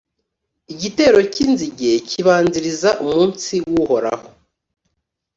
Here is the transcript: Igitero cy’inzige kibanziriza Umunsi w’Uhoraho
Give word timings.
Igitero 0.73 1.19
cy’inzige 1.33 1.91
kibanziriza 2.09 2.89
Umunsi 3.03 3.53
w’Uhoraho 3.69 4.27